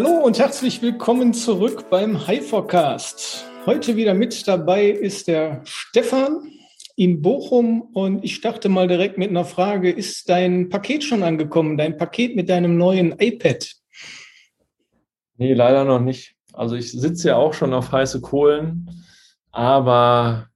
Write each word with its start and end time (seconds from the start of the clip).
Hallo 0.00 0.20
und 0.24 0.38
herzlich 0.38 0.80
willkommen 0.80 1.34
zurück 1.34 1.90
beim 1.90 2.28
Hypercast. 2.28 3.44
Heute 3.66 3.96
wieder 3.96 4.14
mit 4.14 4.46
dabei 4.46 4.90
ist 4.90 5.26
der 5.26 5.60
Stefan 5.64 6.52
in 6.94 7.20
Bochum 7.20 7.82
und 7.94 8.22
ich 8.22 8.36
starte 8.36 8.68
mal 8.68 8.86
direkt 8.86 9.18
mit 9.18 9.30
einer 9.30 9.44
Frage. 9.44 9.90
Ist 9.90 10.28
dein 10.28 10.68
Paket 10.68 11.02
schon 11.02 11.24
angekommen? 11.24 11.76
Dein 11.76 11.96
Paket 11.96 12.36
mit 12.36 12.48
deinem 12.48 12.78
neuen 12.78 13.18
iPad? 13.18 13.74
Nee, 15.36 15.54
leider 15.54 15.84
noch 15.84 15.98
nicht. 15.98 16.36
Also 16.52 16.76
ich 16.76 16.92
sitze 16.92 17.30
ja 17.30 17.36
auch 17.36 17.52
schon 17.52 17.74
auf 17.74 17.90
heiße 17.90 18.20
Kohlen, 18.20 19.04
aber 19.50 20.46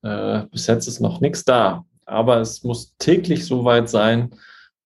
äh, 0.00 0.44
bis 0.50 0.68
jetzt 0.68 0.86
ist 0.86 1.00
noch 1.00 1.20
nichts 1.20 1.44
da. 1.44 1.84
Aber 2.06 2.38
es 2.38 2.64
muss 2.64 2.96
täglich 2.96 3.44
soweit 3.44 3.90
sein 3.90 4.30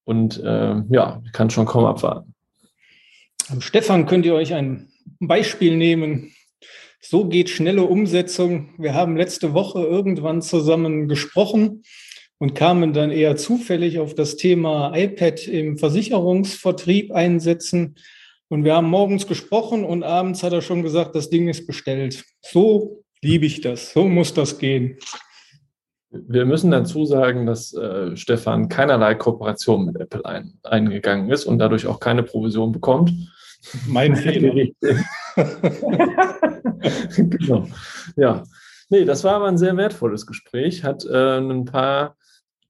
und 0.03 0.43
äh, 0.43 0.83
ja, 0.91 1.23
ich 1.25 1.31
kann 1.31 1.49
schon 1.49 1.67
kaum 1.67 1.85
abwarten. 1.85 2.35
Am 3.51 3.61
Stefan 3.61 4.07
könnt 4.07 4.25
ihr 4.27 4.35
euch 4.35 4.55
ein 4.55 4.93
Beispiel 5.19 5.77
nehmen. 5.77 6.33
So 7.01 7.25
geht 7.25 7.51
schnelle 7.51 7.83
Umsetzung. 7.83 8.75
Wir 8.79 8.95
haben 8.95 9.17
letzte 9.17 9.55
Woche 9.55 9.81
irgendwann 9.81 10.41
zusammen 10.41 11.09
gesprochen 11.09 11.83
und 12.39 12.55
kamen 12.55 12.93
dann 12.93 13.11
eher 13.11 13.35
zufällig 13.37 13.99
auf 13.99 14.15
das 14.15 14.37
Thema 14.37 14.97
iPad 14.97 15.49
im 15.49 15.79
Versicherungsvertrieb 15.79 17.11
einsetzen. 17.11 17.97
Und 18.49 18.65
wir 18.65 18.77
haben 18.77 18.89
morgens 18.89 19.27
gesprochen 19.27 19.85
und 19.85 20.05
abends 20.05 20.45
hat 20.45 20.53
er 20.53 20.63
schon 20.63 20.83
gesagt, 20.83 21.17
das 21.17 21.29
Ding 21.29 21.49
ist 21.49 21.67
bestellt. 21.67 22.25
So 22.43 23.03
liebe 23.21 23.47
ich 23.47 23.63
das. 23.63 23.93
So 23.93 24.07
muss 24.07 24.33
das 24.33 24.59
gehen. 24.59 24.99
Wir 26.11 26.45
müssen 26.45 26.71
dazu 26.71 27.05
sagen, 27.05 27.47
dass 27.47 27.73
äh, 27.75 28.17
Stefan 28.17 28.69
keinerlei 28.69 29.17
Kooperation 29.17 29.87
mit 29.87 29.97
Apple 29.97 30.25
ein, 30.25 30.55
eingegangen 30.63 31.31
ist 31.31 31.47
und 31.47 31.59
dadurch 31.59 31.87
auch 31.87 31.99
keine 31.99 32.23
Provision 32.23 32.71
bekommt. 32.71 33.13
Mein 33.87 34.17
Fehler. 34.17 34.55
genau. 37.17 37.69
Ja. 38.17 38.43
Nee, 38.89 39.05
das 39.05 39.23
war 39.23 39.35
aber 39.35 39.47
ein 39.47 39.59
sehr 39.59 39.77
wertvolles 39.77 40.27
Gespräch, 40.27 40.83
hat 40.83 41.05
äh, 41.05 41.39
ein 41.39 41.65
paar 41.65 42.17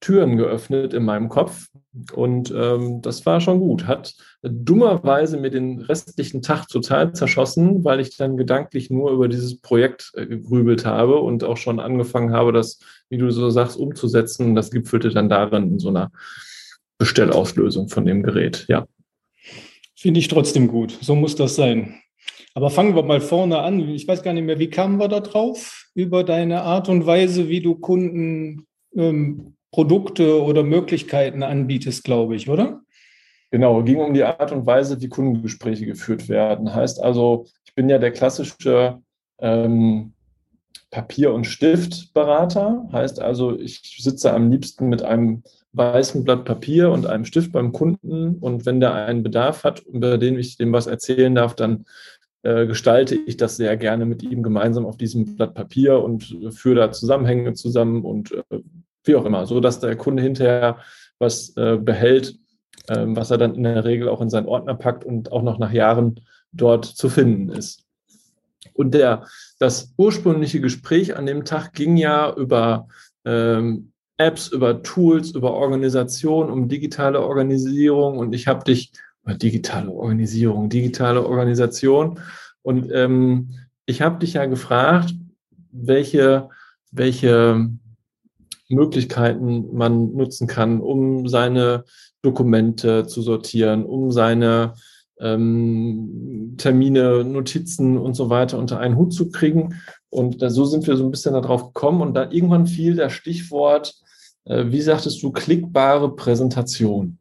Türen 0.01 0.35
geöffnet 0.35 0.93
in 0.93 1.03
meinem 1.03 1.29
Kopf 1.29 1.67
und 2.13 2.51
ähm, 2.55 3.01
das 3.01 3.25
war 3.25 3.39
schon 3.39 3.59
gut. 3.59 3.85
Hat 3.85 4.15
dummerweise 4.41 5.37
mir 5.37 5.51
den 5.51 5.79
restlichen 5.79 6.41
Tag 6.41 6.67
total 6.67 7.13
zerschossen, 7.13 7.83
weil 7.83 7.99
ich 7.99 8.17
dann 8.17 8.35
gedanklich 8.35 8.89
nur 8.89 9.11
über 9.11 9.27
dieses 9.27 9.61
Projekt 9.61 10.11
äh, 10.15 10.25
gegrübelt 10.25 10.85
habe 10.85 11.19
und 11.19 11.43
auch 11.43 11.57
schon 11.57 11.79
angefangen 11.79 12.33
habe, 12.33 12.51
das, 12.51 12.79
wie 13.09 13.17
du 13.17 13.29
so 13.29 13.49
sagst, 13.51 13.77
umzusetzen. 13.77 14.55
Das 14.55 14.71
gipfelte 14.71 15.09
dann 15.09 15.29
darin 15.29 15.73
in 15.73 15.79
so 15.79 15.89
einer 15.89 16.11
Bestellauslösung 16.97 17.87
von 17.87 18.05
dem 18.05 18.23
Gerät. 18.23 18.65
Ja. 18.67 18.87
Finde 20.01 20.19
ich 20.19 20.29
trotzdem 20.29 20.67
gut. 20.67 20.97
So 20.99 21.13
muss 21.13 21.35
das 21.35 21.55
sein. 21.55 22.01
Aber 22.55 22.71
fangen 22.71 22.95
wir 22.95 23.03
mal 23.03 23.21
vorne 23.21 23.59
an. 23.59 23.87
Ich 23.89 24.07
weiß 24.07 24.23
gar 24.23 24.33
nicht 24.33 24.45
mehr, 24.45 24.57
wie 24.57 24.71
kamen 24.71 24.97
wir 24.97 25.07
da 25.07 25.19
drauf? 25.19 25.85
Über 25.93 26.23
deine 26.23 26.63
Art 26.63 26.89
und 26.89 27.05
Weise, 27.05 27.49
wie 27.49 27.61
du 27.61 27.75
Kunden 27.75 28.65
ähm, 28.95 29.53
Produkte 29.71 30.41
oder 30.41 30.63
Möglichkeiten 30.63 31.43
anbietest, 31.43 32.03
glaube 32.03 32.35
ich, 32.35 32.49
oder? 32.49 32.81
Genau, 33.51 33.83
ging 33.83 33.99
um 33.99 34.15
die 34.15 34.23
Art 34.23 34.51
und 34.51 34.65
Weise, 34.65 34.99
wie 34.99 35.07
Kundengespräche 35.07 35.85
geführt 35.85 36.29
werden. 36.29 36.73
Heißt 36.73 36.99
also, 36.99 37.45
ich 37.63 37.75
bin 37.75 37.87
ja 37.87 37.99
der 37.99 38.11
klassische 38.11 38.97
ähm, 39.37 40.13
Papier- 40.91 41.33
und 41.33 41.45
Stiftberater. 41.45 42.87
Heißt 42.91 43.21
also, 43.21 43.57
ich 43.57 43.97
sitze 43.99 44.33
am 44.33 44.51
liebsten 44.51 44.89
mit 44.89 45.01
einem 45.01 45.43
weißen 45.73 46.23
Blatt 46.23 46.45
Papier 46.45 46.91
und 46.91 47.07
einem 47.07 47.25
Stift 47.25 47.53
beim 47.53 47.71
Kunden. 47.71 48.35
Und 48.35 48.65
wenn 48.65 48.79
der 48.79 48.93
einen 48.93 49.23
Bedarf 49.23 49.63
hat, 49.63 49.79
über 49.79 50.17
den 50.17 50.37
ich 50.37 50.57
dem 50.57 50.73
was 50.73 50.87
erzählen 50.87 51.33
darf, 51.33 51.55
dann 51.55 51.85
äh, 52.43 52.67
gestalte 52.67 53.15
ich 53.15 53.37
das 53.37 53.57
sehr 53.57 53.77
gerne 53.77 54.05
mit 54.05 54.21
ihm 54.23 54.43
gemeinsam 54.43 54.85
auf 54.85 54.97
diesem 54.97 55.35
Blatt 55.37 55.53
Papier 55.53 56.03
und 56.03 56.35
äh, 56.43 56.51
führe 56.51 56.75
da 56.75 56.91
Zusammenhänge 56.91 57.53
zusammen 57.53 58.03
und 58.03 58.31
äh, 58.31 58.59
wie 59.03 59.15
auch 59.15 59.25
immer, 59.25 59.45
so 59.45 59.59
dass 59.59 59.79
der 59.79 59.95
Kunde 59.95 60.21
hinterher 60.21 60.77
was 61.19 61.55
äh, 61.55 61.77
behält, 61.77 62.35
ähm, 62.89 63.15
was 63.15 63.31
er 63.31 63.37
dann 63.37 63.55
in 63.55 63.63
der 63.63 63.85
Regel 63.85 64.09
auch 64.09 64.21
in 64.21 64.29
seinen 64.29 64.47
Ordner 64.47 64.75
packt 64.75 65.05
und 65.05 65.31
auch 65.31 65.43
noch 65.43 65.57
nach 65.57 65.71
Jahren 65.71 66.19
dort 66.51 66.85
zu 66.85 67.09
finden 67.09 67.49
ist. 67.49 67.85
Und 68.73 68.93
der, 68.93 69.25
das 69.59 69.93
ursprüngliche 69.97 70.61
Gespräch 70.61 71.15
an 71.15 71.25
dem 71.25 71.45
Tag 71.45 71.73
ging 71.73 71.97
ja 71.97 72.33
über 72.35 72.87
ähm, 73.25 73.91
Apps, 74.17 74.47
über 74.49 74.83
Tools, 74.83 75.31
über 75.31 75.53
Organisation, 75.53 76.49
um 76.49 76.67
digitale 76.67 77.21
Organisierung. 77.21 78.17
Und 78.17 78.33
ich 78.33 78.47
habe 78.47 78.63
dich, 78.63 78.91
digitale 79.41 79.91
Organisierung, 79.91 80.69
digitale 80.69 81.25
Organisation. 81.25 82.19
Und 82.61 82.91
ähm, 82.91 83.51
ich 83.85 84.01
habe 84.01 84.19
dich 84.19 84.33
ja 84.33 84.45
gefragt, 84.45 85.13
welche, 85.71 86.49
welche 86.91 87.69
Möglichkeiten 88.69 89.75
man 89.75 90.13
nutzen 90.13 90.47
kann, 90.47 90.81
um 90.81 91.27
seine 91.27 91.83
Dokumente 92.21 93.05
zu 93.07 93.21
sortieren, 93.21 93.85
um 93.85 94.11
seine 94.11 94.73
ähm, 95.21 96.55
Termine, 96.57 97.23
Notizen 97.23 97.97
und 97.97 98.15
so 98.15 98.29
weiter 98.29 98.57
unter 98.57 98.79
einen 98.79 98.97
Hut 98.97 99.13
zu 99.13 99.29
kriegen. 99.29 99.75
Und 100.09 100.41
da, 100.41 100.49
so 100.49 100.65
sind 100.65 100.87
wir 100.87 100.97
so 100.97 101.05
ein 101.05 101.11
bisschen 101.11 101.33
darauf 101.33 101.73
gekommen. 101.73 102.01
Und 102.01 102.13
dann 102.13 102.31
irgendwann 102.31 102.67
fiel 102.67 102.95
das 102.95 103.13
Stichwort, 103.13 103.95
äh, 104.45 104.65
wie 104.67 104.81
sagtest 104.81 105.21
du, 105.23 105.31
klickbare 105.31 106.15
Präsentation. 106.15 107.17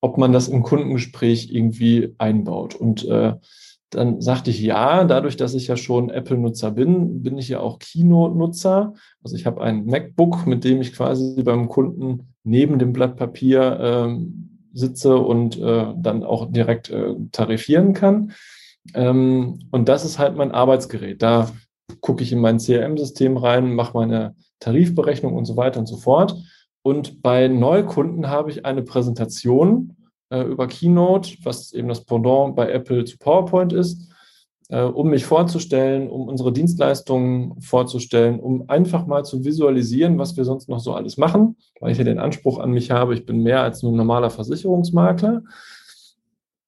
Ob 0.00 0.18
man 0.18 0.32
das 0.32 0.48
im 0.48 0.62
Kundengespräch 0.62 1.50
irgendwie 1.52 2.14
einbaut. 2.18 2.74
Und 2.74 3.04
äh, 3.06 3.34
dann 3.90 4.20
sagte 4.20 4.50
ich 4.50 4.60
ja, 4.60 5.04
dadurch, 5.04 5.36
dass 5.36 5.54
ich 5.54 5.68
ja 5.68 5.76
schon 5.76 6.10
Apple-Nutzer 6.10 6.70
bin, 6.70 7.22
bin 7.22 7.38
ich 7.38 7.48
ja 7.48 7.60
auch 7.60 7.78
Keynote-Nutzer. 7.78 8.94
Also 9.22 9.36
ich 9.36 9.46
habe 9.46 9.62
ein 9.62 9.86
MacBook, 9.86 10.46
mit 10.46 10.64
dem 10.64 10.80
ich 10.80 10.92
quasi 10.92 11.42
beim 11.42 11.68
Kunden 11.68 12.34
neben 12.42 12.78
dem 12.78 12.92
Blatt 12.92 13.16
Papier 13.16 13.78
ähm, 13.80 14.55
sitze 14.76 15.16
und 15.16 15.58
äh, 15.58 15.86
dann 15.96 16.22
auch 16.22 16.50
direkt 16.50 16.90
äh, 16.90 17.14
tarifieren 17.32 17.92
kann. 17.92 18.32
Ähm, 18.94 19.60
und 19.70 19.88
das 19.88 20.04
ist 20.04 20.18
halt 20.18 20.36
mein 20.36 20.52
Arbeitsgerät. 20.52 21.22
Da 21.22 21.50
gucke 22.00 22.22
ich 22.22 22.32
in 22.32 22.40
mein 22.40 22.58
CRM-System 22.58 23.36
rein, 23.36 23.74
mache 23.74 23.96
meine 23.96 24.34
Tarifberechnung 24.60 25.34
und 25.34 25.44
so 25.44 25.56
weiter 25.56 25.80
und 25.80 25.86
so 25.86 25.96
fort. 25.96 26.36
Und 26.82 27.22
bei 27.22 27.48
Neukunden 27.48 28.28
habe 28.28 28.50
ich 28.50 28.64
eine 28.64 28.82
Präsentation, 28.82 29.96
äh, 30.30 30.42
über 30.42 30.66
Keynote, 30.66 31.36
was 31.42 31.72
eben 31.72 31.88
das 31.88 32.04
Pendant 32.04 32.54
bei 32.54 32.70
Apple 32.70 33.04
zu 33.04 33.18
PowerPoint 33.18 33.72
ist, 33.72 34.12
äh, 34.68 34.82
um 34.82 35.10
mich 35.10 35.24
vorzustellen, 35.24 36.08
um 36.08 36.28
unsere 36.28 36.52
Dienstleistungen 36.52 37.60
vorzustellen, 37.60 38.40
um 38.40 38.68
einfach 38.68 39.06
mal 39.06 39.24
zu 39.24 39.44
visualisieren, 39.44 40.18
was 40.18 40.36
wir 40.36 40.44
sonst 40.44 40.68
noch 40.68 40.80
so 40.80 40.94
alles 40.94 41.16
machen, 41.16 41.56
weil 41.80 41.92
ich 41.92 41.98
ja 41.98 42.04
den 42.04 42.18
Anspruch 42.18 42.58
an 42.58 42.70
mich 42.70 42.90
habe, 42.90 43.14
ich 43.14 43.26
bin 43.26 43.42
mehr 43.42 43.62
als 43.62 43.82
nur 43.82 43.92
ein 43.92 43.96
normaler 43.96 44.30
Versicherungsmakler. 44.30 45.42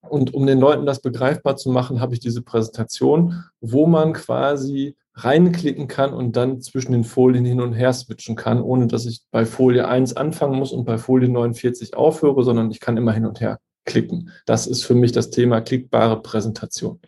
Und 0.09 0.33
um 0.33 0.47
den 0.47 0.59
Leuten 0.59 0.87
das 0.87 1.01
begreifbar 1.01 1.57
zu 1.57 1.71
machen, 1.71 2.01
habe 2.01 2.15
ich 2.15 2.21
diese 2.21 2.43
Präsentation, 2.43 3.45
wo 3.61 3.87
man 3.87 4.15
quasi 4.15 4.97
reinklicken 5.15 5.89
kann 5.89 6.13
und 6.13 6.37
dann 6.37 6.61
zwischen 6.61 6.93
den 6.93 7.05
Folien 7.05 7.45
hin 7.45 7.61
und 7.61 7.73
her 7.73 7.93
switchen 7.93 8.37
kann, 8.37 8.63
ohne 8.63 8.87
dass 8.87 9.05
ich 9.05 9.23
bei 9.31 9.45
Folie 9.45 9.89
1 9.89 10.17
anfangen 10.17 10.59
muss 10.59 10.73
und 10.73 10.85
bei 10.85 10.97
Folie 10.97 11.29
49 11.29 11.97
aufhöre, 11.97 12.45
sondern 12.45 12.71
ich 12.71 12.81
kann 12.81 12.97
immer 12.97 13.13
hin 13.13 13.27
und 13.27 13.41
her 13.41 13.59
klicken. 13.85 14.31
Das 14.47 14.67
ist 14.67 14.85
für 14.85 14.95
mich 14.95 15.13
das 15.13 15.31
Thema 15.31 15.61
klickbare 15.61 16.23
Präsentation. 16.23 17.01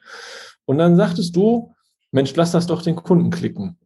Und 0.70 0.78
dann 0.78 0.97
sagtest 0.97 1.34
du, 1.34 1.75
Mensch, 2.12 2.34
lass 2.36 2.53
das 2.53 2.66
doch 2.66 2.82
den 2.82 2.97
Kunden 2.97 3.31
klicken. 3.31 3.76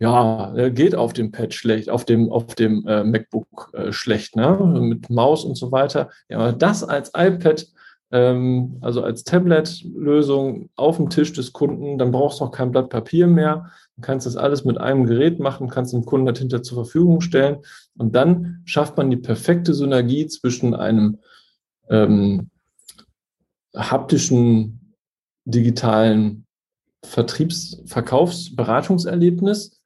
Ja, 0.00 0.52
geht 0.70 0.96
auf 0.96 1.12
dem 1.12 1.30
Pad 1.30 1.54
schlecht, 1.54 1.88
auf 1.88 2.04
dem, 2.04 2.30
auf 2.30 2.54
dem 2.56 2.84
äh, 2.86 3.04
MacBook 3.04 3.70
äh, 3.74 3.92
schlecht, 3.92 4.34
ne? 4.34 4.56
mit 4.80 5.08
Maus 5.08 5.44
und 5.44 5.54
so 5.54 5.70
weiter. 5.70 6.10
Ja, 6.28 6.38
aber 6.38 6.52
das 6.52 6.82
als 6.82 7.12
iPad 7.16 7.66
ähm, 8.10 8.78
also 8.80 9.02
als 9.02 9.24
Tablet-Lösung 9.24 10.68
auf 10.76 10.96
dem 10.96 11.10
Tisch 11.10 11.32
des 11.32 11.52
Kunden, 11.52 11.98
dann 11.98 12.10
brauchst 12.10 12.40
du 12.40 12.44
auch 12.44 12.50
kein 12.50 12.70
Blatt 12.70 12.90
Papier 12.90 13.26
mehr. 13.26 13.70
Du 13.96 14.02
kannst 14.02 14.26
das 14.26 14.36
alles 14.36 14.64
mit 14.64 14.78
einem 14.78 15.06
Gerät 15.06 15.38
machen, 15.40 15.68
kannst 15.68 15.92
dem 15.92 16.04
Kunden 16.04 16.26
das 16.26 16.38
hinter 16.38 16.62
zur 16.62 16.84
Verfügung 16.84 17.20
stellen 17.20 17.58
und 17.96 18.14
dann 18.14 18.62
schafft 18.64 18.96
man 18.96 19.10
die 19.10 19.16
perfekte 19.16 19.74
Synergie 19.74 20.26
zwischen 20.26 20.74
einem 20.74 21.18
ähm, 21.88 22.50
haptischen, 23.76 24.83
digitalen 25.44 26.46
Vertriebs-, 27.04 27.82
Verkaufs-, 27.86 28.54
Beratungserlebnis, 28.54 29.80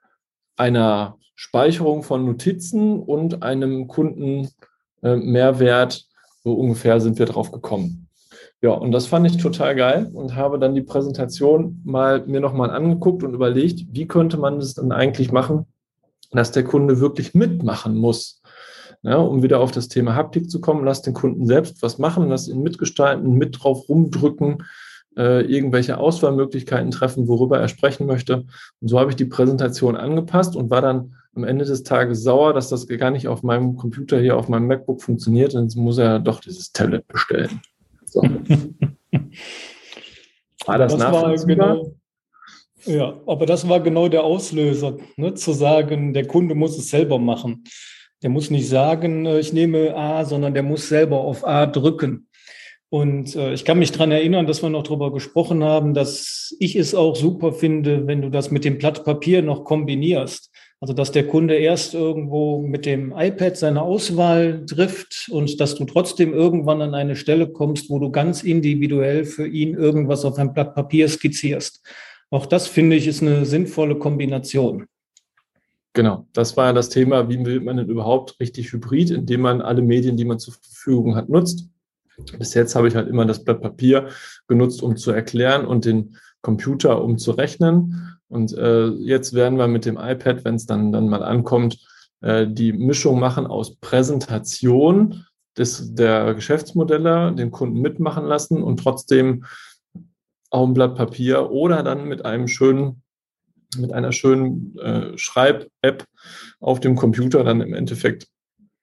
einer 0.57 1.17
Speicherung 1.35 2.03
von 2.03 2.25
Notizen 2.25 3.01
und 3.01 3.43
einem 3.43 3.87
Kunden 3.89 4.49
äh. 5.03 5.89
So 6.45 6.55
ungefähr 6.55 7.01
sind 7.01 7.19
wir 7.19 7.27
drauf 7.27 7.53
gekommen. 7.53 8.09
Ja, 8.61 8.71
und 8.71 8.91
das 8.91 9.07
fand 9.07 9.27
ich 9.27 9.37
total 9.37 9.77
geil 9.77 10.11
und 10.13 10.35
habe 10.35 10.59
dann 10.59 10.75
die 10.75 10.83
Präsentation 10.83 11.81
mal 11.85 12.27
mir 12.27 12.41
nochmal 12.41 12.71
angeguckt 12.71 13.23
und 13.23 13.35
überlegt, 13.35 13.87
wie 13.93 14.09
könnte 14.09 14.37
man 14.37 14.59
das 14.59 14.75
dann 14.75 14.91
eigentlich 14.91 15.31
machen, 15.31 15.67
dass 16.33 16.51
der 16.51 16.65
Kunde 16.65 16.99
wirklich 16.99 17.35
mitmachen 17.35 17.97
muss. 17.97 18.43
Ja, 19.03 19.17
um 19.17 19.45
wieder 19.45 19.61
auf 19.61 19.71
das 19.71 19.87
Thema 19.87 20.17
Haptik 20.17 20.51
zu 20.51 20.61
kommen, 20.61 20.85
lass 20.85 21.03
den 21.03 21.15
Kunden 21.15 21.47
selbst 21.47 21.83
was 21.83 21.99
machen, 21.99 22.29
lass 22.29 22.49
ihn 22.49 22.63
mitgestalten, 22.63 23.35
mit 23.35 23.63
drauf 23.63 23.89
rumdrücken, 23.89 24.65
äh, 25.19 25.43
irgendwelche 25.43 25.99
Auswahlmöglichkeiten 25.99 26.91
treffen, 26.91 27.29
worüber 27.29 27.59
er 27.59 27.69
sprechen 27.69 28.07
möchte. 28.07 28.47
Und 28.81 28.89
so 28.89 28.99
habe 28.99 29.11
ich 29.11 29.17
die 29.17 29.27
Präsentation 29.27 29.97
angepasst 29.97 30.57
und 30.57 30.71
war 30.71 30.81
dann 30.81 31.17
am 31.35 31.45
Ende 31.45 31.65
des 31.65 31.83
Tages 31.83 32.23
sauer, 32.23 32.55
dass 32.55 32.69
das 32.69 32.87
gar 32.87 33.11
nicht 33.11 33.29
auf 33.29 33.43
meinem 33.43 33.77
Computer 33.77 34.19
hier, 34.19 34.37
auf 34.37 34.49
meinem 34.49 34.69
MacBook 34.69 35.03
funktioniert. 35.03 35.55
Und 35.55 35.65
jetzt 35.65 35.77
muss 35.77 35.99
er 35.99 36.21
doch 36.21 36.41
dieses 36.41 36.73
Tablet 36.73 37.07
bestellen. 37.09 37.61
So. 38.05 38.23
war 40.67 40.79
das, 40.79 40.93
das 40.93 41.01
nachvollziehbar? 41.01 41.75
Genau, 41.75 41.95
ja, 42.85 43.21
aber 43.27 43.45
das 43.45 43.69
war 43.69 43.81
genau 43.81 44.09
der 44.09 44.23
Auslöser, 44.23 44.97
ne, 45.17 45.35
zu 45.35 45.53
sagen, 45.53 46.15
der 46.15 46.27
Kunde 46.27 46.55
muss 46.55 46.79
es 46.79 46.91
selber 46.91 47.19
machen. 47.19 47.65
Der 48.23 48.31
muss 48.31 48.51
nicht 48.51 48.69
sagen, 48.69 49.27
äh, 49.27 49.41
ich 49.41 49.53
nehme 49.53 49.97
A, 49.97 50.25
sondern 50.25 50.55
der 50.55 50.63
muss 50.63 50.89
selber 50.89 51.19
auf 51.19 51.47
A 51.47 51.67
drücken. 51.67 52.28
Und 52.91 53.37
äh, 53.37 53.53
ich 53.53 53.65
kann 53.65 53.79
mich 53.79 53.93
dran 53.93 54.11
erinnern, 54.11 54.47
dass 54.47 54.63
wir 54.63 54.71
noch 54.71 54.83
darüber 54.83 55.13
gesprochen 55.13 55.63
haben, 55.63 55.93
dass 55.93 56.57
ich 56.59 56.75
es 56.75 56.95
auch 56.95 57.17
super 57.17 57.53
finde, 57.53 58.07
wenn 58.07 58.23
du 58.23 58.31
das 58.31 58.51
mit 58.51 58.65
dem 58.65 58.79
Blatt 58.79 59.05
Papier 59.05 59.43
noch 59.43 59.65
kombinierst. 59.65 60.51
Also 60.81 60.95
dass 60.95 61.11
der 61.11 61.27
Kunde 61.27 61.57
erst 61.57 61.95
irgendwo 61.95 62.63
mit 62.63 62.87
dem 62.87 63.13
iPad 63.17 63.57
seine 63.57 63.83
Auswahl 63.83 64.65
trifft 64.65 65.29
und 65.29 65.61
dass 65.61 65.75
du 65.75 65.85
trotzdem 65.85 66.33
irgendwann 66.33 66.81
an 66.81 66.95
eine 66.95 67.17
Stelle 67.17 67.49
kommst, 67.49 67.91
wo 67.91 67.99
du 67.99 68.11
ganz 68.11 68.45
individuell 68.45 69.25
für 69.25 69.47
ihn 69.47 69.75
irgendwas 69.75 70.25
auf 70.25 70.39
ein 70.39 70.55
Blatt 70.55 70.77
Papier 70.77 71.09
skizzierst. 71.09 71.85
Auch 72.31 72.47
das 72.47 72.69
finde 72.69 72.95
ich 72.95 73.09
ist 73.09 73.23
eine 73.23 73.45
sinnvolle 73.45 73.99
Kombination. 73.99 74.87
Genau, 75.95 76.29
das 76.33 76.57
war 76.57 76.67
ja 76.67 76.73
das 76.73 76.91
Thema, 76.91 77.29
wie 77.29 77.45
wird 77.45 77.65
man 77.65 77.79
denn 77.79 77.89
überhaupt 77.89 78.39
richtig 78.39 78.73
hybrid, 78.73 79.11
indem 79.11 79.41
man 79.41 79.61
alle 79.61 79.83
Medien, 79.83 80.17
die 80.17 80.25
man 80.25 80.39
zur 80.39 80.55
Verfügung 80.55 81.17
hat, 81.17 81.29
nutzt. 81.29 81.69
Bis 82.39 82.55
jetzt 82.55 82.75
habe 82.75 82.89
ich 82.89 82.97
halt 82.97 83.09
immer 83.09 83.25
das 83.25 83.45
Blatt 83.45 83.63
Papier 83.63 84.09
genutzt, 84.47 84.83
um 84.83 84.97
zu 84.97 85.11
erklären 85.13 85.67
und 85.67 85.85
den 85.85 86.17
Computer, 86.43 87.03
um 87.03 87.19
zu 87.19 87.33
rechnen. 87.33 88.19
Und 88.29 88.53
äh, 88.57 88.89
jetzt 88.89 89.35
werden 89.35 89.59
wir 89.59 89.69
mit 89.69 89.85
dem 89.85 89.97
iPad, 89.97 90.45
wenn 90.45 90.57
es 90.57 90.67
dann, 90.67 90.93
dann 90.93 91.09
mal 91.09 91.23
ankommt, 91.23 91.79
äh, 92.21 92.47
die 92.47 92.73
Mischung 92.73 93.19
machen 93.19 93.47
aus 93.47 93.77
Präsentation 93.77 95.25
des, 95.57 95.95
der 95.95 96.35
Geschäftsmodelle, 96.35 97.35
den 97.35 97.51
Kunden 97.51 97.81
mitmachen 97.81 98.25
lassen 98.25 98.63
und 98.63 98.79
trotzdem 98.79 99.45
auch 100.51 100.67
ein 100.67 100.75
Blatt 100.75 100.95
Papier 100.95 101.51
oder 101.51 101.83
dann 101.83 102.07
mit 102.07 102.25
einem 102.25 102.49
schönen, 102.49 103.03
mit 103.77 103.93
einer 103.93 104.13
schönen 104.13 104.77
äh, 104.79 105.17
Schreib-App 105.17 106.05
auf 106.61 106.81
dem 106.81 106.97
Computer 106.97 107.45
dann 107.45 107.61
im 107.61 107.75
Endeffekt 107.75 108.29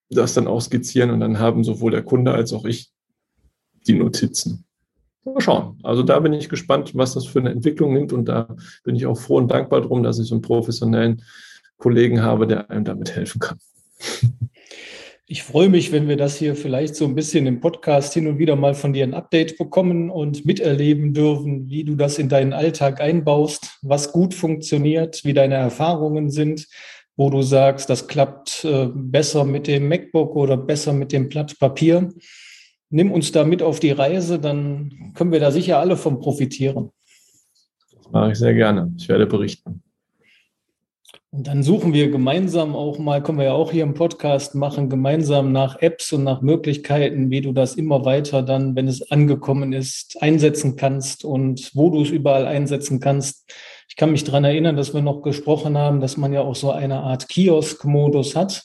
das 0.10 0.36
dann 0.36 0.48
auch 0.48 0.62
skizzieren 0.62 1.10
und 1.10 1.20
dann 1.20 1.40
haben 1.40 1.64
sowohl 1.64 1.92
der 1.92 2.04
Kunde 2.04 2.32
als 2.34 2.54
auch 2.54 2.66
ich 2.66 2.92
die 3.88 3.94
Notizen. 3.94 4.66
Mal 5.24 5.42
schauen. 5.42 5.80
Also 5.84 6.04
da 6.04 6.20
bin 6.20 6.34
ich 6.34 6.50
gespannt, 6.50 6.96
was 6.96 7.16
das 7.16 7.26
für 7.26 7.40
eine 7.40 7.50
Entwicklung 7.50 7.94
nimmt 7.94 8.14
und 8.14 8.26
da 8.26 8.56
bin 8.84 8.96
ich 8.96 9.08
auch 9.08 9.18
froh 9.18 9.38
und 9.38 9.50
dankbar 9.50 9.82
drum, 9.82 10.04
dass 10.04 10.20
ich 10.20 10.28
so 10.28 10.36
einen 10.36 10.44
professionellen 10.44 11.24
Kollegen 11.78 12.22
habe, 12.22 12.46
der 12.46 12.70
einem 12.70 12.86
damit 12.86 13.16
helfen 13.16 13.40
kann. 13.40 13.58
Ich 15.28 15.42
freue 15.42 15.70
mich, 15.70 15.92
wenn 15.92 16.08
wir 16.08 16.18
das 16.18 16.38
hier 16.38 16.56
vielleicht 16.56 16.96
so 16.96 17.06
ein 17.06 17.16
bisschen 17.16 17.48
im 17.48 17.60
Podcast 17.60 18.14
hin 18.14 18.28
und 18.28 18.38
wieder 18.38 18.56
mal 18.56 18.76
von 18.76 18.94
dir 18.94 19.04
ein 19.04 19.16
Update 19.16 19.58
bekommen 19.58 20.12
und 20.12 20.46
miterleben 20.46 21.16
dürfen, 21.16 21.68
wie 21.68 21.84
du 21.84 21.96
das 21.96 22.20
in 22.20 22.30
deinen 22.30 22.54
Alltag 22.54 23.02
einbaust, 23.02 23.80
was 23.82 24.12
gut 24.12 24.36
funktioniert, 24.36 25.26
wie 25.26 25.34
deine 25.34 25.56
Erfahrungen 25.56 26.30
sind, 26.30 26.68
wo 27.16 27.32
du 27.32 27.42
sagst, 27.42 27.90
das 27.90 28.08
klappt 28.08 28.66
äh, 28.66 28.88
besser 28.94 29.46
mit 29.46 29.66
dem 29.66 29.88
MacBook 29.88 30.36
oder 30.36 30.58
besser 30.58 30.94
mit 30.94 31.12
dem 31.12 31.28
Blatt 31.28 31.58
Papier 31.58 32.14
nimm 32.90 33.12
uns 33.12 33.32
da 33.32 33.44
mit 33.44 33.62
auf 33.62 33.80
die 33.80 33.92
Reise, 33.92 34.40
dann 34.40 35.12
können 35.16 35.32
wir 35.32 35.40
da 35.40 35.52
sicher 35.52 35.80
alle 35.80 35.98
von 35.98 36.20
profitieren. 36.20 36.92
Das 37.96 38.12
mache 38.12 38.32
ich 38.32 38.38
sehr 38.38 38.54
gerne. 38.54 38.94
Ich 38.98 39.10
werde 39.10 39.26
berichten. 39.26 39.82
Und 41.32 41.48
dann 41.48 41.64
suchen 41.64 41.92
wir 41.92 42.10
gemeinsam 42.10 42.76
auch 42.76 42.98
mal, 42.98 43.22
können 43.22 43.40
wir 43.40 43.46
ja 43.46 43.54
auch 43.54 43.72
hier 43.72 43.84
im 43.84 43.94
Podcast 43.94 44.56
machen, 44.56 44.90
gemeinsam 44.90 45.52
nach 45.52 45.82
Apps 45.82 46.14
und 46.14 46.24
nach 46.24 46.42
Möglichkeiten, 46.42 47.30
wie 47.30 47.42
du 47.42 47.52
das 47.52 47.76
immer 47.76 48.06
weiter 48.06 48.42
dann, 48.42 48.78
wenn 48.78 48.88
es 48.88 49.12
angekommen 49.12 49.74
ist, 49.74 50.22
einsetzen 50.22 50.78
kannst 50.78 51.26
und 51.26 51.72
wo 51.74 51.90
du 51.90 52.04
es 52.04 52.10
überall 52.10 52.46
einsetzen 52.46 53.02
kannst. 53.02 53.52
Ich 53.90 53.98
kann 53.98 54.12
mich 54.12 54.24
daran 54.24 54.46
erinnern, 54.46 54.78
dass 54.78 54.94
wir 54.94 55.02
noch 55.02 55.24
gesprochen 55.24 55.78
haben, 55.78 56.00
dass 56.00 56.16
man 56.16 56.32
ja 56.32 56.40
auch 56.40 56.56
so 56.56 56.72
eine 56.72 57.02
Art 57.02 57.28
Kiosk-Modus 57.28 58.38
hat 58.38 58.64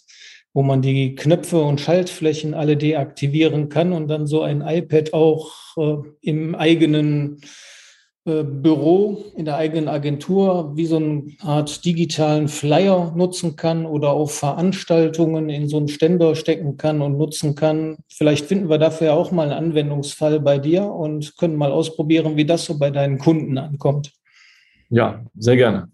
wo 0.53 0.63
man 0.63 0.83
die 0.83 1.15
Knöpfe 1.15 1.61
und 1.63 1.81
Schaltflächen 1.81 2.55
alle 2.55 2.77
deaktivieren 2.77 3.69
kann 3.69 3.93
und 3.93 4.09
dann 4.09 4.27
so 4.27 4.43
ein 4.43 4.63
iPad 4.63 5.13
auch 5.13 5.53
äh, 5.77 5.97
im 6.23 6.55
eigenen 6.55 7.41
äh, 8.27 8.45
Büro, 8.45 9.33
in 9.37 9.47
der 9.47 9.57
eigenen 9.57 9.89
Agentur 9.89 10.77
wie 10.77 10.85
so 10.85 10.97
eine 10.97 11.25
Art 11.41 11.85
digitalen 11.85 12.49
Flyer 12.49 13.15
nutzen 13.17 13.57
kann 13.57 13.87
oder 13.87 14.11
auf 14.11 14.35
Veranstaltungen 14.35 15.49
in 15.49 15.69
so 15.69 15.79
einen 15.79 15.89
Ständer 15.89 16.35
stecken 16.35 16.77
kann 16.77 17.01
und 17.01 17.17
nutzen 17.17 17.55
kann. 17.55 17.97
Vielleicht 18.09 18.47
finden 18.47 18.69
wir 18.69 18.79
dafür 18.79 19.15
auch 19.15 19.31
mal 19.31 19.51
einen 19.51 19.69
Anwendungsfall 19.69 20.41
bei 20.41 20.59
dir 20.59 20.85
und 20.85 21.37
können 21.39 21.57
mal 21.57 21.73
ausprobieren, 21.73 22.37
wie 22.37 22.45
das 22.45 22.67
so 22.67 22.79
bei 22.79 22.91
deinen 22.91 23.19
Kunden 23.19 23.57
ankommt. 23.57 24.13
Ja, 24.91 25.25
sehr 25.39 25.57
gerne. 25.57 25.89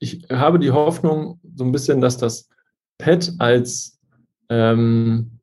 Ich, 0.00 0.24
ich 0.24 0.30
habe 0.30 0.58
die 0.58 0.72
Hoffnung 0.72 1.38
so 1.54 1.64
ein 1.64 1.70
bisschen, 1.70 2.00
dass 2.00 2.16
das 2.16 2.48
Pad 2.98 3.32
als 3.38 3.98
ähm, 4.48 5.38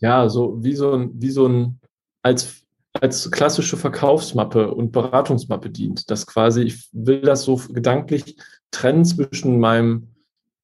ja, 0.00 0.28
so 0.28 0.62
wie 0.62 0.74
so 0.74 0.92
ein, 0.92 1.10
wie 1.14 1.30
so 1.30 1.46
ein, 1.46 1.80
als, 2.22 2.62
als 2.92 3.30
klassische 3.30 3.76
Verkaufsmappe 3.76 4.72
und 4.72 4.92
Beratungsmappe 4.92 5.70
dient. 5.70 6.10
Das 6.10 6.26
quasi, 6.26 6.62
ich 6.62 6.88
will 6.92 7.20
das 7.20 7.42
so 7.42 7.56
gedanklich 7.56 8.36
trennen 8.70 9.04
zwischen 9.04 9.60
meinem 9.60 10.08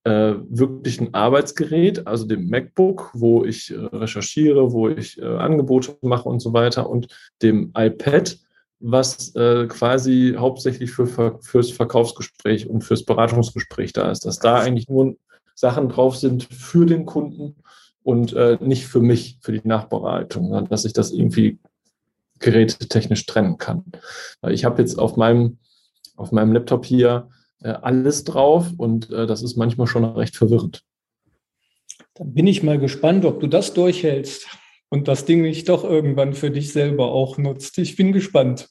äh, 0.04 0.34
wirklichen 0.48 1.14
Arbeitsgerät, 1.14 2.06
also 2.06 2.26
dem 2.26 2.48
MacBook, 2.48 3.10
wo 3.12 3.44
ich 3.44 3.72
äh, 3.72 3.76
recherchiere, 3.76 4.72
wo 4.72 4.88
ich 4.88 5.20
äh, 5.20 5.24
Angebote 5.24 5.96
mache 6.02 6.28
und 6.28 6.40
so 6.40 6.52
weiter, 6.52 6.88
und 6.88 7.08
dem 7.42 7.72
iPad, 7.76 8.38
was 8.78 9.34
äh, 9.34 9.66
quasi 9.66 10.36
hauptsächlich 10.38 10.92
für, 10.92 11.38
fürs 11.40 11.70
Verkaufsgespräch 11.72 12.68
und 12.68 12.84
fürs 12.84 13.04
Beratungsgespräch 13.04 13.92
da 13.92 14.10
ist. 14.10 14.24
Dass 14.24 14.38
da 14.38 14.60
eigentlich 14.60 14.88
nur 14.88 15.16
Sachen 15.56 15.88
drauf 15.88 16.16
sind 16.16 16.44
für 16.44 16.86
den 16.86 17.06
Kunden 17.06 17.56
und 18.02 18.34
äh, 18.34 18.58
nicht 18.60 18.86
für 18.86 19.00
mich, 19.00 19.38
für 19.40 19.52
die 19.52 19.66
Nachbereitung, 19.66 20.68
dass 20.68 20.84
ich 20.84 20.92
das 20.92 21.10
irgendwie 21.10 21.58
gerätetechnisch 22.38 23.24
trennen 23.26 23.56
kann. 23.56 23.84
Ich 24.48 24.64
habe 24.64 24.80
jetzt 24.80 24.98
auf 24.98 25.16
meinem, 25.16 25.58
auf 26.16 26.30
meinem 26.30 26.52
Laptop 26.52 26.84
hier 26.84 27.30
äh, 27.62 27.70
alles 27.70 28.24
drauf 28.24 28.70
und 28.76 29.10
äh, 29.10 29.26
das 29.26 29.42
ist 29.42 29.56
manchmal 29.56 29.86
schon 29.86 30.04
recht 30.04 30.36
verwirrend. 30.36 30.84
Dann 32.14 32.34
bin 32.34 32.46
ich 32.46 32.62
mal 32.62 32.78
gespannt, 32.78 33.24
ob 33.24 33.40
du 33.40 33.46
das 33.46 33.72
durchhältst 33.72 34.46
und 34.90 35.08
das 35.08 35.24
Ding 35.24 35.42
nicht 35.42 35.68
doch 35.68 35.82
irgendwann 35.82 36.34
für 36.34 36.50
dich 36.50 36.72
selber 36.72 37.10
auch 37.10 37.38
nutzt. 37.38 37.78
Ich 37.78 37.96
bin 37.96 38.12
gespannt. 38.12 38.68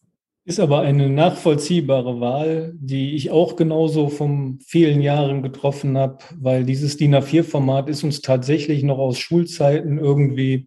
Ist 0.45 0.59
aber 0.59 0.81
eine 0.81 1.09
nachvollziehbare 1.09 2.21
Wahl, 2.21 2.73
die 2.75 3.15
ich 3.15 3.31
auch 3.31 3.55
genauso 3.55 4.09
von 4.09 4.59
vielen 4.61 5.01
Jahren 5.01 5.41
getroffen 5.41 5.97
habe, 5.97 6.19
weil 6.37 6.65
dieses 6.65 6.97
DIN 6.97 7.15
A4-Format 7.15 7.89
ist 7.89 8.03
uns 8.03 8.23
tatsächlich 8.23 8.83
noch 8.83 8.99
aus 8.99 9.19
Schulzeiten 9.19 9.99
irgendwie 9.99 10.67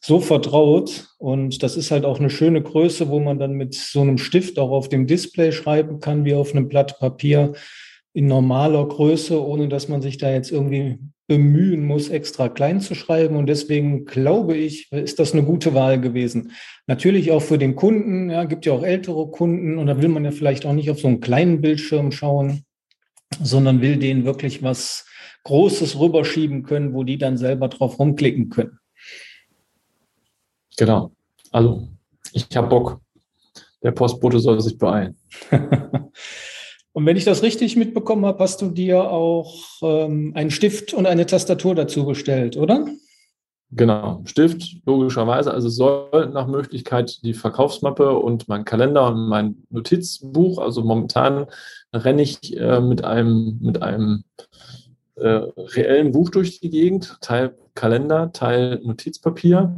so 0.00 0.20
vertraut. 0.20 1.08
Und 1.18 1.62
das 1.62 1.76
ist 1.76 1.90
halt 1.90 2.04
auch 2.04 2.18
eine 2.18 2.30
schöne 2.30 2.62
Größe, 2.62 3.08
wo 3.08 3.20
man 3.20 3.38
dann 3.38 3.52
mit 3.52 3.74
so 3.74 4.00
einem 4.00 4.18
Stift 4.18 4.58
auch 4.58 4.70
auf 4.70 4.88
dem 4.88 5.06
Display 5.06 5.52
schreiben 5.52 6.00
kann, 6.00 6.24
wie 6.24 6.34
auf 6.34 6.52
einem 6.52 6.68
Blatt 6.68 6.98
Papier 6.98 7.52
in 8.12 8.26
normaler 8.26 8.86
Größe, 8.86 9.44
ohne 9.44 9.68
dass 9.68 9.88
man 9.88 10.02
sich 10.02 10.18
da 10.18 10.30
jetzt 10.30 10.50
irgendwie 10.50 10.98
bemühen 11.28 11.84
muss, 11.84 12.08
extra 12.08 12.48
klein 12.48 12.80
zu 12.80 12.94
schreiben. 12.94 13.36
Und 13.36 13.46
deswegen 13.46 14.06
glaube 14.06 14.56
ich, 14.56 14.90
ist 14.90 15.18
das 15.18 15.34
eine 15.34 15.44
gute 15.44 15.74
Wahl 15.74 16.00
gewesen. 16.00 16.52
Natürlich 16.86 17.30
auch 17.30 17.42
für 17.42 17.58
den 17.58 17.76
Kunden, 17.76 18.30
ja, 18.30 18.44
gibt 18.44 18.64
ja 18.64 18.72
auch 18.72 18.82
ältere 18.82 19.30
Kunden 19.30 19.78
und 19.78 19.86
da 19.86 20.00
will 20.00 20.08
man 20.08 20.24
ja 20.24 20.30
vielleicht 20.30 20.64
auch 20.64 20.72
nicht 20.72 20.90
auf 20.90 21.00
so 21.00 21.06
einen 21.06 21.20
kleinen 21.20 21.60
Bildschirm 21.60 22.10
schauen, 22.12 22.62
sondern 23.42 23.82
will 23.82 23.98
denen 23.98 24.24
wirklich 24.24 24.62
was 24.62 25.04
Großes 25.44 26.00
rüberschieben 26.00 26.62
können, 26.62 26.94
wo 26.94 27.04
die 27.04 27.18
dann 27.18 27.36
selber 27.36 27.68
drauf 27.68 27.98
rumklicken 27.98 28.48
können. 28.48 28.77
Genau. 30.78 31.12
Also, 31.50 31.88
ich 32.32 32.56
habe 32.56 32.68
Bock. 32.68 33.00
Der 33.82 33.92
Postbote 33.92 34.40
soll 34.40 34.60
sich 34.60 34.78
beeilen. 34.78 35.16
Und 36.92 37.06
wenn 37.06 37.16
ich 37.16 37.24
das 37.24 37.42
richtig 37.42 37.76
mitbekommen 37.76 38.26
habe, 38.26 38.42
hast 38.42 38.60
du 38.60 38.70
dir 38.70 39.10
auch 39.10 39.54
ähm, 39.82 40.32
einen 40.34 40.50
Stift 40.50 40.94
und 40.94 41.06
eine 41.06 41.26
Tastatur 41.26 41.76
dazu 41.76 42.04
bestellt, 42.04 42.56
oder? 42.56 42.86
Genau, 43.70 44.22
Stift, 44.24 44.78
logischerweise. 44.84 45.52
Also 45.52 45.68
soll 45.68 46.30
nach 46.32 46.48
Möglichkeit 46.48 47.22
die 47.22 47.34
Verkaufsmappe 47.34 48.18
und 48.18 48.48
mein 48.48 48.64
Kalender 48.64 49.08
und 49.08 49.28
mein 49.28 49.62
Notizbuch. 49.70 50.58
Also 50.58 50.82
momentan 50.82 51.46
renne 51.92 52.22
ich 52.22 52.56
äh, 52.56 52.80
mit 52.80 53.04
einem, 53.04 53.58
mit 53.60 53.80
einem 53.80 54.24
äh, 55.16 55.40
reellen 55.56 56.10
Buch 56.10 56.30
durch 56.30 56.60
die 56.60 56.70
Gegend, 56.70 57.18
Teil 57.20 57.54
Kalender, 57.74 58.32
Teil 58.32 58.80
Notizpapier. 58.82 59.76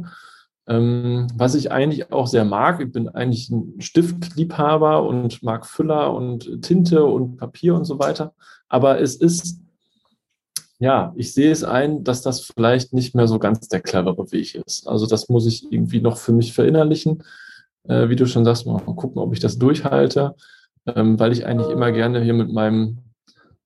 Ähm, 0.67 1.27
was 1.35 1.55
ich 1.55 1.71
eigentlich 1.71 2.11
auch 2.11 2.27
sehr 2.27 2.45
mag, 2.45 2.79
ich 2.81 2.91
bin 2.91 3.09
eigentlich 3.09 3.49
ein 3.49 3.81
Stiftliebhaber 3.81 5.03
und 5.03 5.41
mag 5.41 5.65
Füller 5.65 6.13
und 6.13 6.61
Tinte 6.61 7.03
und 7.05 7.37
Papier 7.37 7.75
und 7.75 7.85
so 7.85 7.99
weiter. 7.99 8.33
Aber 8.69 9.01
es 9.01 9.15
ist, 9.15 9.59
ja, 10.79 11.13
ich 11.15 11.33
sehe 11.33 11.51
es 11.51 11.63
ein, 11.63 12.03
dass 12.03 12.21
das 12.21 12.41
vielleicht 12.41 12.93
nicht 12.93 13.15
mehr 13.15 13.27
so 13.27 13.39
ganz 13.39 13.67
der 13.69 13.81
clevere 13.81 14.31
Weg 14.31 14.55
ist. 14.55 14.87
Also 14.87 15.07
das 15.07 15.29
muss 15.29 15.45
ich 15.47 15.71
irgendwie 15.71 16.01
noch 16.01 16.17
für 16.17 16.33
mich 16.33 16.53
verinnerlichen. 16.53 17.23
Äh, 17.83 18.09
wie 18.09 18.15
du 18.15 18.27
schon 18.27 18.45
sagst, 18.45 18.67
mal 18.67 18.79
gucken, 18.79 19.19
ob 19.19 19.33
ich 19.33 19.39
das 19.39 19.57
durchhalte, 19.57 20.35
ähm, 20.85 21.19
weil 21.19 21.31
ich 21.31 21.45
eigentlich 21.45 21.69
immer 21.69 21.91
gerne 21.91 22.21
hier 22.21 22.35
mit 22.35 22.51
meinem 22.51 22.99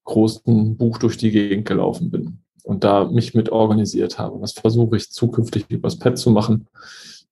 großen 0.05 0.77
Buch 0.77 0.97
durch 0.99 1.17
die 1.17 1.31
Gegend 1.31 1.67
gelaufen 1.67 2.11
bin 2.11 2.44
und 2.65 2.83
da 2.83 3.05
mich 3.05 3.33
mit 3.33 3.49
organisiert 3.49 4.17
habe. 4.17 4.39
Das 4.39 4.53
versuche 4.53 4.97
ich 4.97 5.11
zukünftig 5.11 5.65
übers 5.69 5.99
Pad 5.99 6.17
zu 6.17 6.31
machen, 6.31 6.67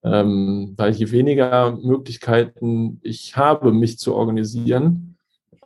ähm, 0.03 0.73
weil 0.77 0.93
je 0.93 1.11
weniger 1.11 1.75
Möglichkeiten 1.75 2.99
ich 3.01 3.35
habe, 3.35 3.73
mich 3.73 3.97
zu 3.97 4.13
organisieren, 4.13 5.17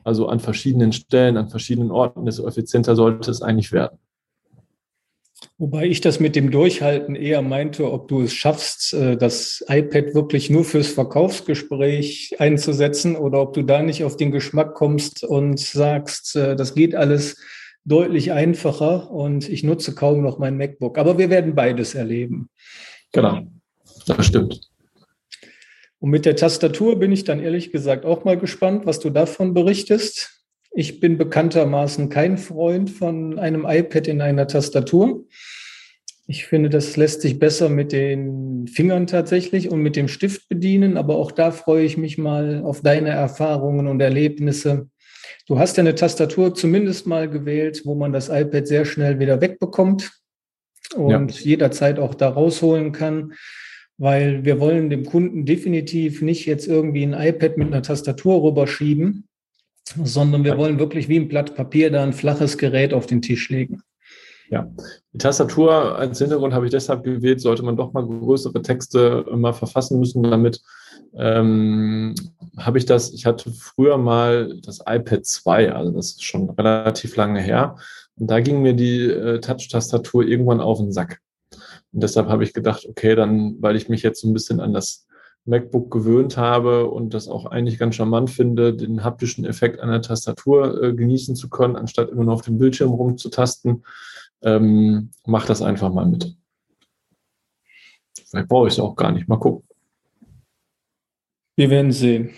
also 0.04 0.28
an 0.28 0.40
verschiedenen 0.40 0.94
Stellen, 0.94 1.36
an 1.36 1.50
verschiedenen 1.50 1.92
Orten, 1.92 2.26
desto 2.26 2.48
effizienter 2.48 2.96
sollte 2.96 3.30
es 3.30 3.42
eigentlich 3.42 3.74
werden. 3.74 4.00
Wobei 5.60 5.86
ich 5.86 6.02
das 6.02 6.20
mit 6.20 6.36
dem 6.36 6.50
Durchhalten 6.50 7.16
eher 7.16 7.42
meinte, 7.42 7.92
ob 7.92 8.08
du 8.08 8.22
es 8.22 8.34
schaffst, 8.34 8.94
äh, 8.94 9.18
das 9.18 9.64
iPad 9.68 10.16
wirklich 10.16 10.50
nur 10.50 10.64
fürs 10.64 10.88
Verkaufsgespräch 10.88 12.36
einzusetzen 12.40 13.16
oder 13.16 13.42
ob 13.42 13.54
du 13.54 13.64
da 13.64 13.84
nicht 13.84 14.04
auf 14.04 14.18
den 14.18 14.32
Geschmack 14.32 14.76
kommst 14.76 15.24
und 15.24 15.60
sagst, 15.60 16.36
äh, 16.36 16.56
das 16.56 16.74
geht 16.74 16.96
alles 16.96 17.38
deutlich 17.88 18.34
einfacher 18.34 19.10
und 19.10 19.48
ich 19.48 19.64
nutze 19.64 19.96
kaum 19.96 20.22
noch 20.22 20.38
mein 20.40 20.58
MacBook. 20.58 20.98
Aber 20.98 21.18
wir 21.18 21.30
werden 21.30 21.56
beides 21.56 21.96
erleben. 21.96 22.50
Genau, 23.14 23.48
das 24.06 24.26
stimmt. 24.26 24.60
Und 26.00 26.12
mit 26.12 26.26
der 26.26 26.36
Tastatur 26.36 27.00
bin 27.00 27.12
ich 27.12 27.24
dann 27.24 27.40
ehrlich 27.40 27.72
gesagt 27.72 28.06
auch 28.06 28.24
mal 28.26 28.38
gespannt, 28.38 28.86
was 28.86 29.00
du 29.00 29.10
davon 29.10 29.54
berichtest. 29.54 30.44
Ich 30.72 31.00
bin 31.00 31.18
bekanntermaßen 31.18 32.10
kein 32.10 32.38
Freund 32.38 32.90
von 32.90 33.40
einem 33.40 33.66
iPad 33.68 34.08
in 34.08 34.22
einer 34.22 34.48
Tastatur. 34.48 35.26
Ich 36.28 36.46
finde, 36.46 36.70
das 36.70 36.98
lässt 36.98 37.22
sich 37.22 37.40
besser 37.40 37.70
mit 37.70 37.94
den 37.94 38.68
Fingern 38.68 39.08
tatsächlich 39.08 39.70
und 39.72 39.82
mit 39.82 39.96
dem 39.96 40.10
Stift 40.10 40.50
bedienen. 40.50 40.98
Aber 40.98 41.16
auch 41.16 41.32
da 41.32 41.52
freue 41.52 41.86
ich 41.86 41.98
mich 41.98 42.18
mal 42.18 42.62
auf 42.64 42.82
deine 42.82 43.10
Erfahrungen 43.10 43.88
und 43.88 44.02
Erlebnisse, 44.02 44.90
Du 45.48 45.60
hast 45.60 45.78
ja 45.78 45.82
eine 45.82 45.96
Tastatur 45.96 46.54
zumindest 46.54 47.08
mal 47.08 47.30
gewählt, 47.30 47.82
wo 47.86 47.96
man 47.96 48.14
das 48.14 48.30
iPad 48.30 48.68
sehr 48.68 48.86
schnell 48.86 49.20
wieder 49.20 49.42
wegbekommt 49.42 50.12
und 50.96 51.10
ja. 51.10 51.46
jederzeit 51.46 52.00
auch 52.00 52.16
da 52.16 52.30
rausholen 52.30 52.92
kann, 52.92 53.34
weil 53.98 54.46
wir 54.46 54.60
wollen 54.60 54.90
dem 54.90 55.06
Kunden 55.06 55.46
definitiv 55.46 56.22
nicht 56.22 56.46
jetzt 56.46 56.68
irgendwie 56.68 57.04
ein 57.04 57.14
iPad 57.14 57.58
mit 57.58 57.68
einer 57.68 57.82
Tastatur 57.82 58.44
rüberschieben, 58.44 59.28
sondern 60.04 60.44
wir 60.44 60.58
wollen 60.58 60.80
wirklich 60.80 61.10
wie 61.10 61.20
ein 61.20 61.28
Blatt 61.28 61.56
Papier 61.56 61.92
da 61.92 62.04
ein 62.04 62.14
flaches 62.14 62.58
Gerät 62.58 62.94
auf 62.94 63.06
den 63.06 63.22
Tisch 63.22 63.50
legen. 63.50 63.82
Ja, 64.50 64.72
die 65.12 65.18
Tastatur 65.18 65.98
als 65.98 66.20
Hintergrund 66.20 66.54
habe 66.54 66.66
ich 66.66 66.72
deshalb 66.72 67.04
gewählt, 67.04 67.42
sollte 67.42 67.64
man 67.64 67.76
doch 67.76 67.92
mal 67.92 68.06
größere 68.06 68.62
Texte 68.62 69.26
mal 69.36 69.54
verfassen 69.54 70.00
müssen, 70.00 70.24
damit 70.24 70.62
ähm, 71.18 72.16
habe 72.58 72.78
ich 72.78 72.86
das, 72.86 73.14
ich 73.14 73.26
hatte 73.26 73.52
früher 73.52 73.98
mal 73.98 74.60
das 74.62 74.80
iPad 74.86 75.26
2, 75.26 75.74
also 75.74 75.92
das 75.92 76.12
ist 76.12 76.24
schon 76.24 76.50
relativ 76.50 77.16
lange 77.16 77.40
her. 77.40 77.78
Und 78.16 78.28
da 78.28 78.40
ging 78.40 78.62
mir 78.62 78.74
die 78.74 79.04
äh, 79.04 79.40
Touch-Tastatur 79.40 80.26
irgendwann 80.26 80.60
auf 80.60 80.80
den 80.80 80.92
Sack. 80.92 81.22
Und 81.94 82.04
deshalb 82.04 82.28
habe 82.28 82.44
ich 82.44 82.54
gedacht, 82.54 82.86
okay, 82.90 83.16
dann, 83.16 83.62
weil 83.62 83.76
ich 83.76 83.90
mich 83.90 84.02
jetzt 84.02 84.22
so 84.22 84.28
ein 84.28 84.34
bisschen 84.34 84.60
an 84.60 84.74
das 84.74 85.08
MacBook 85.46 85.92
gewöhnt 85.92 86.36
habe 86.36 86.90
und 86.90 87.14
das 87.14 87.28
auch 87.28 87.46
eigentlich 87.46 87.80
ganz 87.80 87.96
charmant 87.96 88.30
finde, 88.30 88.74
den 88.76 89.04
haptischen 89.04 89.46
Effekt 89.46 89.80
einer 89.80 90.02
Tastatur 90.02 90.84
äh, 90.84 90.94
genießen 90.94 91.36
zu 91.36 91.50
können, 91.50 91.76
anstatt 91.76 92.10
immer 92.10 92.26
nur 92.26 92.34
auf 92.34 92.42
dem 92.42 92.58
Bildschirm 92.58 92.92
rumzutasten, 92.92 93.86
ähm, 94.42 95.12
mach 95.26 95.46
das 95.46 95.62
einfach 95.62 95.92
mal 95.94 96.06
mit. 96.06 96.36
Vielleicht 98.26 98.50
brauche 98.50 98.68
ich 98.68 98.74
es 98.74 98.80
auch 98.80 98.96
gar 98.96 99.12
nicht. 99.12 99.28
Mal 99.28 99.40
gucken. 99.40 99.67
Wir 101.58 101.70
werden 101.72 101.92
sehen. 101.92 102.36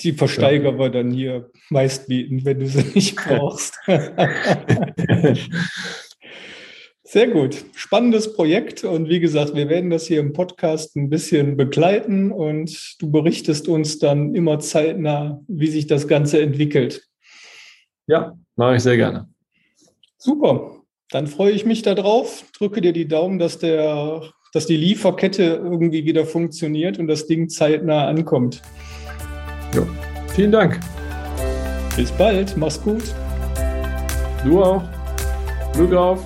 Die 0.00 0.12
versteigern 0.12 0.80
ja. 0.80 0.88
dann 0.88 1.10
hier 1.10 1.50
meist 1.68 2.08
bieten, 2.08 2.44
wenn 2.44 2.60
du 2.60 2.66
sie 2.66 2.84
nicht 2.94 3.14
brauchst. 3.16 3.78
Sehr 7.04 7.28
gut. 7.28 7.64
Spannendes 7.74 8.32
Projekt. 8.32 8.84
Und 8.84 9.10
wie 9.10 9.20
gesagt, 9.20 9.54
wir 9.54 9.68
werden 9.68 9.90
das 9.90 10.06
hier 10.06 10.20
im 10.20 10.32
Podcast 10.32 10.96
ein 10.96 11.10
bisschen 11.10 11.58
begleiten 11.58 12.32
und 12.32 12.96
du 13.00 13.10
berichtest 13.10 13.68
uns 13.68 13.98
dann 13.98 14.34
immer 14.34 14.60
zeitnah, 14.60 15.42
wie 15.46 15.68
sich 15.68 15.86
das 15.86 16.08
Ganze 16.08 16.40
entwickelt. 16.40 17.06
Ja, 18.06 18.38
mache 18.56 18.76
ich 18.76 18.82
sehr 18.82 18.96
gerne. 18.96 19.28
Super. 20.16 20.77
Dann 21.10 21.26
freue 21.26 21.52
ich 21.52 21.64
mich 21.64 21.82
darauf. 21.82 22.44
Drücke 22.56 22.80
dir 22.80 22.92
die 22.92 23.08
Daumen, 23.08 23.38
dass 23.38 23.58
der 23.58 24.22
dass 24.52 24.66
die 24.66 24.76
Lieferkette 24.76 25.42
irgendwie 25.42 26.04
wieder 26.04 26.24
funktioniert 26.24 26.98
und 26.98 27.06
das 27.06 27.26
Ding 27.26 27.48
zeitnah 27.48 28.06
ankommt. 28.08 28.62
Ja, 29.74 29.86
vielen 30.34 30.52
Dank. 30.52 30.80
Bis 31.96 32.10
bald, 32.12 32.56
mach's 32.56 32.80
gut. 32.80 33.02
Du 34.44 34.62
auch. 34.62 34.82
Glück 35.74 35.92
auf. 35.92 36.24